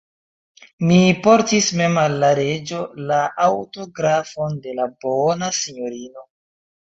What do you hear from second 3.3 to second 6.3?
aŭtografon de la bona sinjorino.